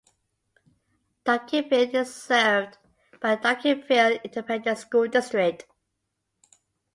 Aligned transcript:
Duncanville 1.27 1.93
is 1.93 2.15
served 2.15 2.79
by 3.21 3.35
the 3.35 3.49
Duncanville 3.49 4.23
Independent 4.23 4.79
School 4.79 5.05
District. 5.07 5.63